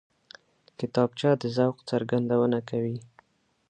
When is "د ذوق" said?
1.41-1.77